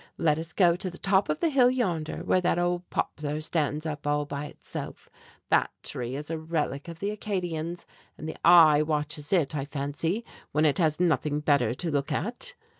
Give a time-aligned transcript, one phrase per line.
[0.17, 3.85] Let us go to the top of the hill yonder, where that old poplar stands
[3.85, 5.11] up all by itself.
[5.51, 7.85] That tree is a relic of the Acadians,
[8.17, 12.55] and the 'Eye' watches it, I fancy, when it has nothing better to look at!"